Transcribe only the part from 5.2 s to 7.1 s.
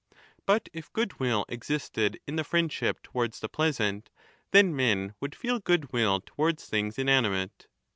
would feel goodwill towards things